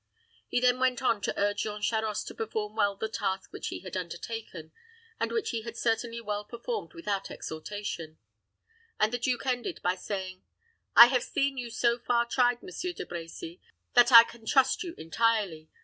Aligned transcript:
He 0.47 0.59
then 0.59 0.79
went 0.79 1.03
on 1.03 1.21
to 1.21 1.39
urge 1.39 1.61
Jean 1.61 1.79
Charost 1.83 2.25
to 2.27 2.33
perform 2.33 2.75
well 2.75 2.95
the 2.95 3.07
task 3.07 3.53
which 3.53 3.67
he 3.67 3.81
had 3.81 3.95
undertaken, 3.95 4.71
and 5.19 5.31
which 5.31 5.51
he 5.51 5.61
had 5.61 5.77
certainly 5.77 6.19
well 6.19 6.43
performed 6.43 6.95
without 6.95 7.29
exhortation; 7.29 8.17
and 8.99 9.13
the 9.13 9.19
duke 9.19 9.45
ended 9.45 9.79
by 9.83 9.93
saying, 9.93 10.43
"I 10.95 11.05
have 11.05 11.21
seen 11.21 11.55
you 11.59 11.69
so 11.69 11.99
far 11.99 12.25
tried, 12.25 12.63
Monsieur 12.63 12.93
De 12.93 13.05
Brecy, 13.05 13.59
that 13.93 14.11
I 14.11 14.23
can 14.23 14.43
trust 14.47 14.81
you 14.81 14.95
entirely. 14.97 15.69